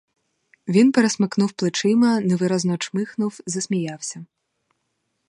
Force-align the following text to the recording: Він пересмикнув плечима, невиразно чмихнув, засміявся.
Він 0.67 0.91
пересмикнув 0.91 1.51
плечима, 1.51 2.19
невиразно 2.19 2.77
чмихнув, 2.77 3.39
засміявся. 3.45 4.25